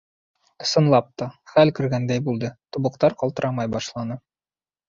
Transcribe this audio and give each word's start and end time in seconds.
Ысынлап 0.63 1.11
та, 1.21 1.27
хәл 1.51 1.73
кергәндәй 1.81 2.23
булды, 2.31 2.51
тубыҡтар 2.79 3.17
ҡалтырамай 3.21 3.73
башланы. 3.77 4.19